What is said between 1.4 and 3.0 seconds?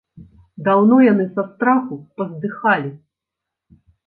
страху паздыхалі.